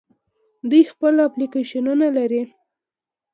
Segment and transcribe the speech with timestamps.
[0.69, 2.43] دوی خپل اپلیکیشنونه لري.